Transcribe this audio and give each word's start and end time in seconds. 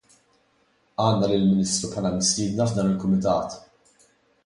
Għandna 1.03 1.29
lill-Ministru 1.33 1.91
bħala 1.93 2.15
mistiedna 2.17 2.71
f'dan 2.73 2.93
il-Kumitat. 2.97 3.59